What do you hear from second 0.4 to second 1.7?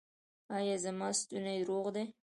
ایا زما ستونی